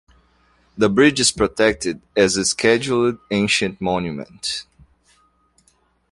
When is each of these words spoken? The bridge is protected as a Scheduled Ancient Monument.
The 0.75 0.89
bridge 0.89 1.19
is 1.19 1.31
protected 1.31 2.01
as 2.17 2.35
a 2.35 2.43
Scheduled 2.43 3.19
Ancient 3.29 3.79
Monument. 3.79 4.65